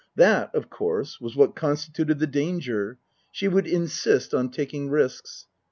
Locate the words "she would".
3.31-3.67